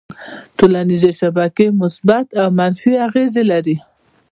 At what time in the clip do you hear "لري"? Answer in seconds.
3.51-3.77